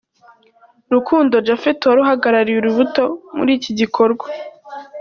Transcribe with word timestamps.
Rukundo 0.93 1.35
Japhet 1.47 1.79
wari 1.87 1.99
uhagarariye 2.05 2.57
Urubuto 2.59 3.03
muri 3.37 3.51
iki 3.57 3.71
gikorwa. 3.79 4.25